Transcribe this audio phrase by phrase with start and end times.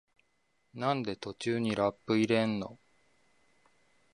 [0.73, 2.79] なんで途中にラップ入れんの？